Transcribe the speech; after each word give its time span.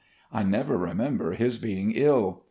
I 0.33 0.41
never 0.41 0.77
remember 0.77 1.33
his 1.33 1.59
being 1.59 1.91
ill. 1.91 2.39